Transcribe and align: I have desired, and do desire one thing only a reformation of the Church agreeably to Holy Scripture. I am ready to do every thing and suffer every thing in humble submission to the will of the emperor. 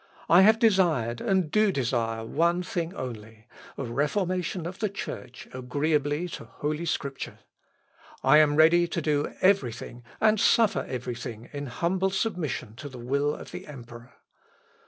I 0.27 0.41
have 0.41 0.57
desired, 0.57 1.21
and 1.21 1.51
do 1.51 1.71
desire 1.71 2.25
one 2.25 2.63
thing 2.63 2.91
only 2.95 3.45
a 3.77 3.83
reformation 3.83 4.65
of 4.65 4.79
the 4.79 4.89
Church 4.89 5.47
agreeably 5.53 6.27
to 6.29 6.45
Holy 6.45 6.85
Scripture. 6.87 7.37
I 8.23 8.39
am 8.39 8.55
ready 8.55 8.87
to 8.87 8.99
do 8.99 9.31
every 9.41 9.71
thing 9.71 10.03
and 10.19 10.39
suffer 10.39 10.85
every 10.89 11.13
thing 11.13 11.49
in 11.53 11.67
humble 11.67 12.09
submission 12.09 12.73
to 12.77 12.89
the 12.89 12.97
will 12.97 13.35
of 13.35 13.51
the 13.51 13.67
emperor. 13.67 14.13